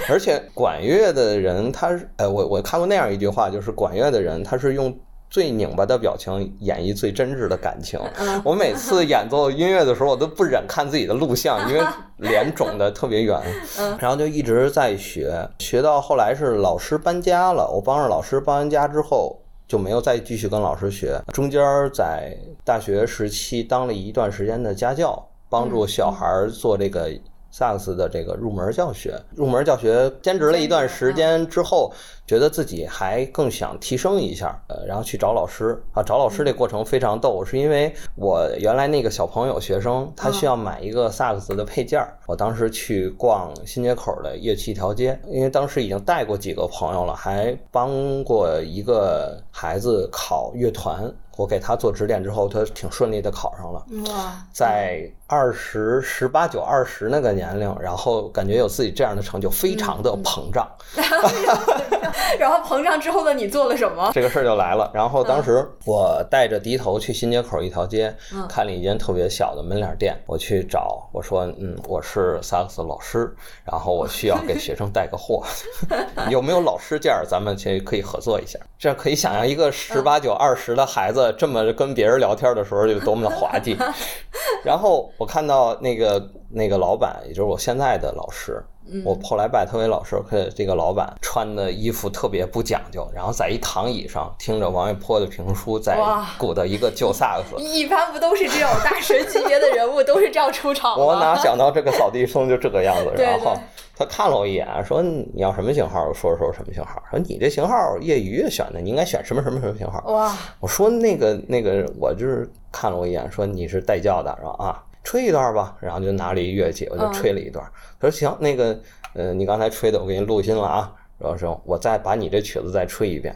[0.07, 4.95] 而且管乐的人，他是，呃，我我看过那样一句话，就是管乐的人，他是用
[5.31, 7.99] 最拧巴的表情演绎最真挚的感情。
[8.19, 11.83] 嗯我每次 演奏音乐的时候，我都不忍看自己的录像，因为
[12.17, 13.41] 脸肿的特别圆。
[13.79, 19.37] 嗯然后就一直在学，学到后来是老师搬家了，我帮着老师搬完家之后。
[19.67, 21.61] 就没有再继续跟老师学，中间
[21.93, 27.09] 在大学时期当了一段时间的家教，帮助小孩儿做这个
[27.51, 29.17] 萨克斯的这个入门教学。
[29.33, 31.89] 入门教学兼职了一段时间之后，
[32.31, 36.01] 觉得自己还更想提升一下，呃，然后去找老师啊。
[36.01, 51.13] 找老师这过程非常逗，是因为我原来那个小朋友学生，他需要买一个萨克斯的配件儿，我当时去逛新街口的乐器一条街，因为当时已经带过几个朋友了，还帮过一个孩子考乐团。
[51.37, 53.83] 我给他做指点之后，他挺顺利的考上了。
[54.09, 60.69] 哇，在二十十八九二十那个年龄，然后感觉有自己这样的成就，非常的膨胀。
[62.39, 64.11] 然后膨胀之后的你做了什么？
[64.13, 64.89] 这个事儿就来了。
[64.93, 75.43] 然后当时我带着低头去新街口一条街，嗯看了一间特别小的门脸店，我去找，我说，嗯，我是萨克斯老师，然后我需要给学生带个货，
[76.29, 77.25] 有没有老师件儿？
[77.25, 78.59] 咱们去可以合作一下。
[78.77, 83.77] 这可以想象一个十八九、二十的孩子这么跟别人聊天的时候，有多么的滑稽。
[84.63, 88.63] 然后我看到那个那个老板，也就是我现在的老师，
[89.05, 95.97] 我后来拜他为老师，可这个老板穿的衣服特别不讲究，然后在一躺椅上听着王玥坡的评书，在
[96.37, 97.61] 鼓的一个旧萨克斯。
[97.63, 101.05] 一般不都是这种大神级别的人物都是这样出场吗？
[101.05, 103.55] 我哪想到这个扫地僧就这个样子， 对然后
[103.95, 106.07] 他看了我一眼，说你要什么型号？
[106.07, 107.01] 我说说什么型号？
[107.09, 110.01] 说你这型号业余选的，你应该选什么什么什么型号？
[110.11, 117.13] 哇，我说那个那个，我就是看了我一眼，说你是带教的，然后啊，吹一段吧，然后就拿了一乐器，我就嗯。
[117.13, 117.63] 吹了一段。
[117.99, 118.79] 他说行，那个
[119.13, 123.35] 呃，你刚才吹的我给你录音了啊，然后说我再把你这曲子再吹一遍，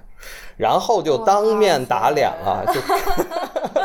[0.58, 2.80] 然后就当面打脸了，就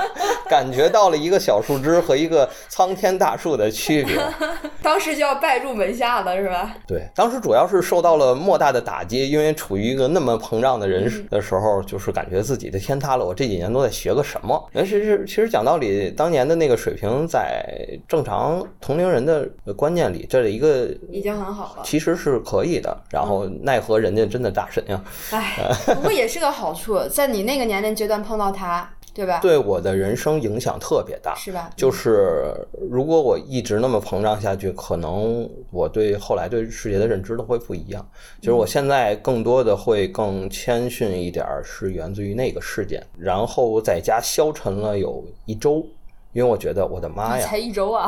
[0.50, 4.20] 感觉到了一个小树枝和一个苍天大树的区别。
[4.82, 6.74] 当时就要拜入门下了是吧？
[6.88, 13.24] 对，当时主要是受到了莫大的打击，因为处于一个那么膨胀的人的时候，就是感觉自己的天塌了。
[13.24, 14.68] 我这几年都在学个什么？
[14.74, 17.64] 其实是其实讲道理，当年的那个水平，在
[18.08, 21.82] 正常同龄人的观念里，这一个已经很好了。
[21.84, 22.96] 其实是可以的。
[23.10, 25.54] 然后奈何人家真的大神呀，哎，
[25.94, 29.38] 不过也是个好处，在你那个年龄阶段碰到他，对吧？
[29.40, 31.34] 对我的人生影响特别大。
[31.34, 31.70] 是吧？
[31.76, 32.54] 就是
[32.90, 38.06] 如果我一直那么膨胀下去，可能我对后来对世界的认知都会不一样。
[38.40, 43.04] 就是我现在更多的会更谦逊一点儿，是源自于那个事件。
[43.18, 45.84] 然后我在家消沉了有一周，
[46.32, 48.04] 因为我觉得我的妈呀，才一周啊！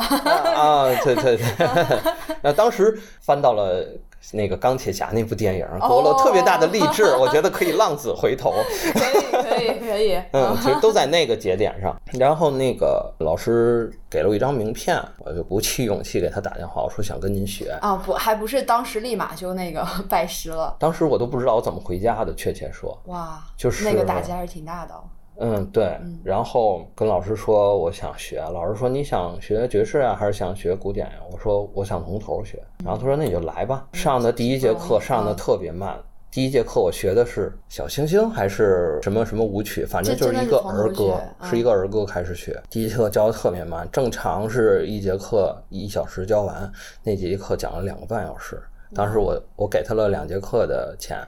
[0.54, 1.56] 啊，对对对，
[2.42, 3.86] 那当时翻到了。
[4.32, 8.54] 那个钢铁侠那部电影给我了特别大的励志， 我觉得可以浪子回头。
[8.92, 11.94] 可以可以可以， 嗯，其实都在那个节点上。
[12.12, 17.76] 然后那个老师给了我一张名片，我就鼓起勇气给他打电话，我说想跟您学。
[17.80, 20.76] 啊不，还不是当时立马就那个 拜师了。
[20.78, 25.02] 当时我都不知道我怎么回家的，确切说，哇，就是那个打击还是挺大的哦。
[25.44, 25.98] 嗯，对。
[26.22, 32.62] 然后跟老师说我想学，老师说你想学爵士啊，还是想学古典呀、我说我想从头学。
[32.84, 33.88] 然后他说那你就来吧。
[33.92, 35.98] 上的第一节课上的特别慢。
[36.30, 42.58] 第一节课我学的是小星星还是什么什么舞曲，反正就是一个儿歌是一个儿歌开始学。
[42.70, 48.62] 第一节课教的特别慢，正常是一节课一小时教完，那节课讲了两个半小时。
[48.94, 51.18] 当时我我给他了两节课的钱，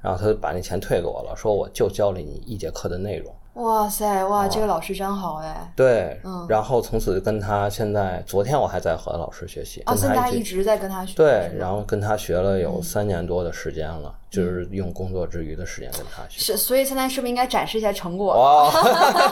[0.00, 3.34] 然后他把那钱退给我了，说我就教了你一节课的内容。
[3.54, 5.72] 哇塞哇，这个老师真好哎！
[5.76, 10.32] 对，嗯然后从此跟他现在，昨天我还在和老师学习，哦，跟他一起。
[10.32, 11.14] 现在一直在跟他学。
[11.14, 16.40] 对然后跟他学了嗯有三年多的时间了，就是用工作之余的时间跟他学。
[16.40, 18.34] 是，所以现在是不是应该展示一下成果？
[18.34, 18.72] 哇，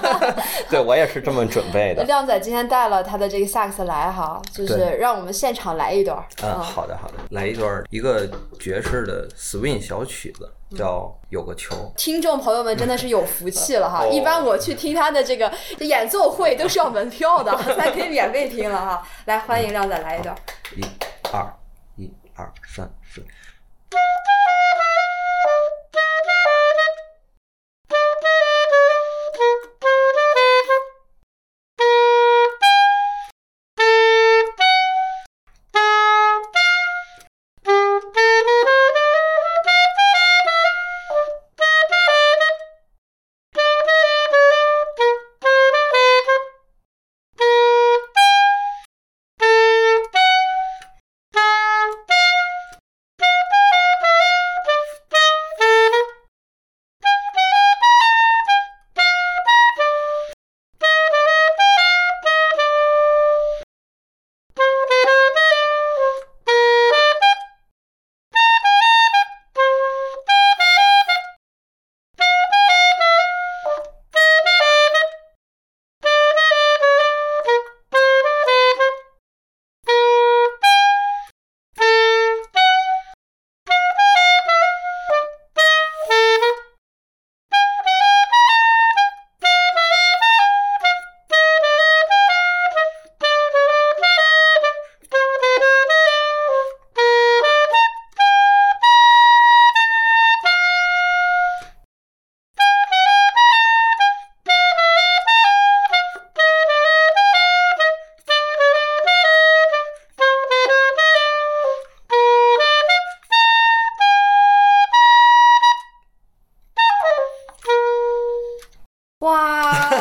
[0.70, 2.04] 对我也是这么准备的。
[2.12, 6.16] 亮仔今天带了他的这个萨克斯来哈，就是让我们现场来一段。
[6.42, 8.28] 嗯，好的好的，来一段一个
[8.60, 11.74] 爵士的 swing 小曲子，叫《有个球》。
[11.96, 14.04] 听众朋友们真的是有福气了哈！
[14.06, 19.02] 哦一般我去听他的这个演奏会都是要门票的，咱可以免费听了哈。
[19.24, 20.36] 来，欢迎亮仔来一段。
[20.76, 20.84] 一
[21.32, 21.52] 二
[21.96, 23.24] 一二三四。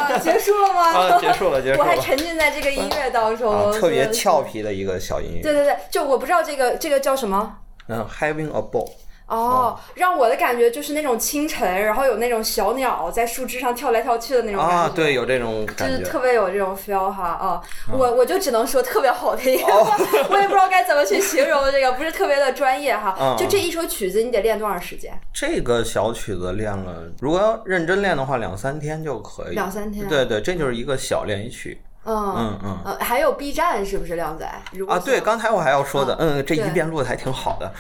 [0.02, 0.82] 啊，结束了吗？
[0.82, 1.84] 啊，结束了，结束了。
[1.84, 4.42] 我还沉浸在这个音乐当中，啊、特别俏。
[4.42, 5.42] 皮的一个小音乐。
[5.42, 7.58] 对对对，就我不知道这个这个叫什么。
[7.88, 8.90] 嗯，Having a ball。
[9.32, 14.76] 哦，让我的感觉就是那种清晨，然后有那种小鸟在树枝上跳来跳去的那种感觉。
[14.76, 16.02] 啊，对，有这种就是。
[16.12, 17.62] 特别有这种 feel 哈啊！
[17.90, 19.62] 我我就只能说特别好听，
[20.30, 23.16] 我也不知道该怎么去形容这个，不是特别的专业哈。
[23.18, 25.14] 嗯就这一首曲子，你得练多长时间？
[25.34, 29.56] 这个小曲子练了，如果要认真练的话，两三天就可以。
[29.56, 31.82] 两三天对对，这就是一个小练习曲。
[32.04, 32.80] 嗯嗯嗯。
[32.84, 34.46] 呃，还有 B 站是不是靓仔？
[34.74, 37.72] 如啊，对，刚才我还要说的，嗯，这一遍录的还挺好的，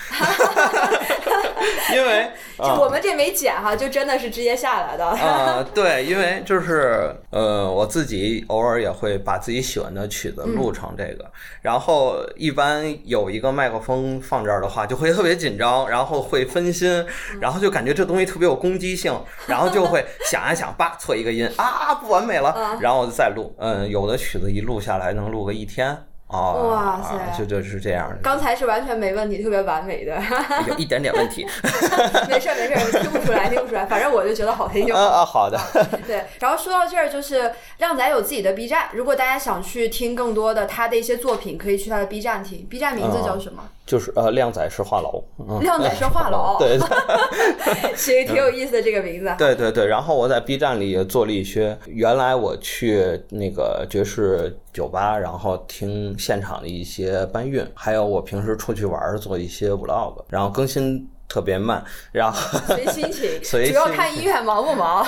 [1.93, 5.05] 因为 就我们这没剪哈，就真的是直接下来的。
[5.05, 11.25] 啊， 对，因为就是呃，我自己偶尔也会把自己喜欢的曲子录成这个，
[11.61, 17.05] 然后一般有一个麦克风放这儿的话，就会特别紧张，然后会分心，
[17.39, 25.97] 然后就感觉这东西特别有攻击性，然后就会想一想，叭错一个音啊，不完美了，然后我就再录，嗯，有的曲子一录下来能录个一天。
[26.31, 30.21] 啊，哇塞啊就就是这样的，刚才是完全没问题，特别完美的，
[30.67, 31.45] 有 一点点问题。
[32.29, 35.01] 没事儿没事儿，听不出来听不出来，反正我就觉得好听就好。
[35.01, 35.59] 啊啊，好的。
[36.07, 42.65] 对，然后说到这儿，就是靓仔有自己的 B 站，如果大家想去听更多的他的一些作品，可以去他的 B 站听。
[42.69, 43.63] B 站名字叫什么？
[43.85, 46.79] 就是呃，靓仔是话痨，嗯，靓仔是话痨 对
[47.95, 49.33] 其实，挺有意思的这个名字。
[49.37, 49.85] 对对对。
[49.85, 65.03] 然后我在 B 站里也做了一些，原来我去那个爵士酒吧，然后听现场的一些搬运，还有我平时出去玩儿做一些 vlog，然后更新特别慢，然后随心情，随主要看医院忙不忙。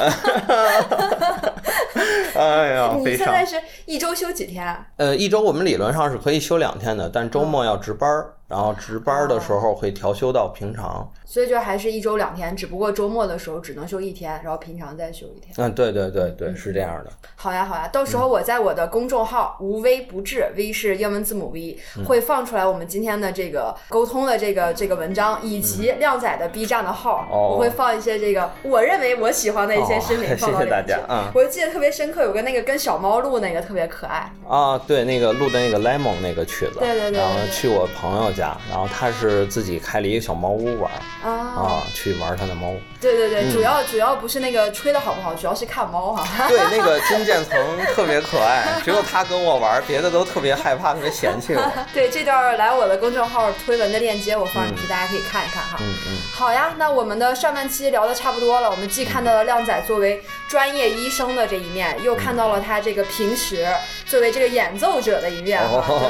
[2.36, 4.86] 哎呀，你现在是一周休几天啊？
[4.98, 11.10] 呃，一周我们理论上是可以休两天的，但周末要值班儿，然后值班儿的时候会调休到平常。
[11.26, 15.52] 所以就还是一周两天，只不过周末的时候只能休一天，然后平常再休一天。
[15.58, 17.12] 嗯，对对对对，是这样的。
[17.36, 31.00] 好呀好呀，到时候我在我的公众号“无微不至 ”，V 是英文字母 V，会放出来我们今天的这个沟通的这个这个文章，以及靓仔的 B 站的号，哦我会放一些这个我认为我喜欢的一些视频哦放到里面去谢谢大家。
[31.10, 34.32] 嗯我就记得特别深刻，有个那个跟小猫录那个特别可爱。
[34.48, 40.92] 啊，对，那个录的那个 Lemon 那个曲子，对对对对然后去我朋友家，然后他是自己开了一个小猫屋玩
[41.24, 42.74] 啊，啊，去玩他的猫。
[43.00, 46.48] 对对对，嗯主要主要不是那个吹的好不好，主要是看猫哈。
[46.48, 47.60] 对， 那个金渐层
[47.94, 51.86] 特别可爱，只有他跟我玩，别的都特别害怕，特别嫌弃我。
[51.94, 55.78] 对，这段来我的公众号推文的链接我放进去，大家可以看一看哈。
[55.82, 63.68] 嗯嗯，好呀，那我们的上半期聊的差不多了，我们既看到了靓仔作为专业医生的这一面，又看到了他这个平时
[64.08, 65.62] 作为这个演奏者的一面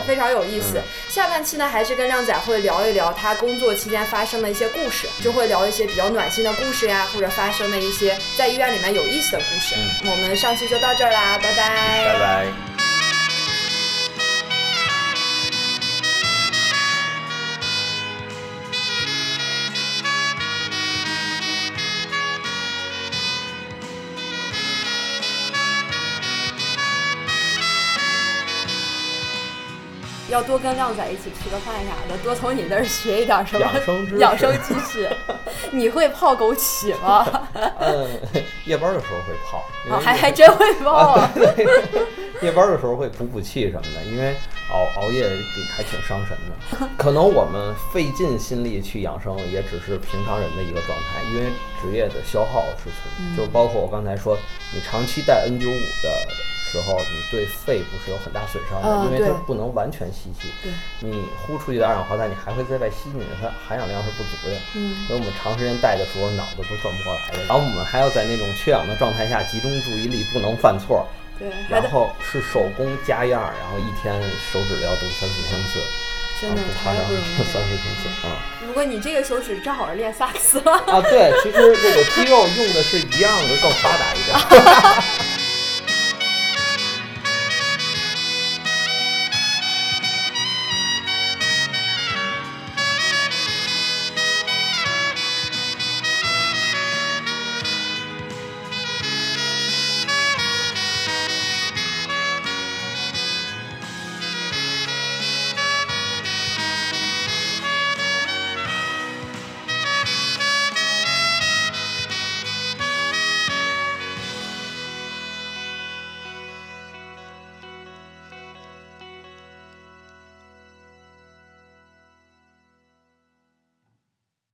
[0.07, 0.81] 非常有意思。
[1.09, 9.75] 下半期呢，还是跟靓仔会聊一聊他工作期间发生的一些故事，就会聊一些比较暖心的故事呀，或者发生的一些在医院里面有意思的故事。
[9.75, 12.72] 嗯我们上期就到这儿啦，拜拜，拜拜。
[30.33, 35.07] 要多跟靓仔一起吃个饭啥的，多从你那儿学一点什么养生知识养生知识。
[35.69, 37.47] 你会泡枸杞吗？
[37.79, 38.09] 嗯，
[38.65, 41.31] 夜班的时候会泡，还还真会泡啊！
[42.41, 44.35] 夜班的时候会补补气什么的，因为
[44.71, 46.89] 熬熬夜比还挺伤神的。
[46.97, 54.35] 可能我们费尽心力去养生，也只是平常人的一个状态，因为职业的消耗是存，就包括我刚才说，
[54.73, 55.59] 你长期戴 N95
[56.01, 56.09] 的
[56.73, 60.49] 时候，你对肺部是有很大损伤的，嗯因为它不能完全吸气。
[60.63, 64.57] 对你呼出去的二氧化碳，你还会再外吸进去，它含氧量是不足的。
[64.73, 67.45] 嗯所以我们长时间戴的时候，脑子都转不过来的。
[67.45, 71.05] 然后我们还要在那种缺氧的状态下集中注意力，不能犯错。
[71.37, 74.13] 对，然后是手工加样，然后一天
[74.51, 75.79] 手指要动三四千次，
[76.41, 77.67] 真的夸张太不容，易三了。
[77.69, 80.71] 四千次啊如果你这个手指正好是练萨克斯了。
[80.71, 81.01] 啊！
[81.01, 84.37] 对，其实这个肌肉用的是一样的，更发达一点。